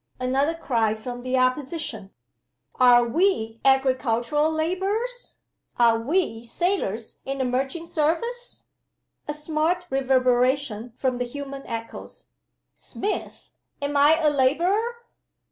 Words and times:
Another 0.19 0.55
cry 0.55 0.95
from 0.95 1.21
the 1.21 1.37
Opposition: 1.37 2.09
"Are 2.73 3.03
we 3.07 3.61
agricultural 3.63 4.49
laborers? 4.51 5.35
Are 5.77 5.99
we 5.99 6.43
sailors 6.43 7.19
in 7.23 7.37
the 7.37 7.45
merchant 7.45 7.87
service?" 7.87 8.63
A 9.27 9.33
smart 9.35 9.85
reverberation 9.91 10.91
from 10.97 11.19
the 11.19 11.25
human 11.25 11.61
echoes: 11.67 12.25
"Smith! 12.73 13.49
am 13.79 13.95
I 13.95 14.17
a 14.19 14.31
laborer?" 14.31 15.05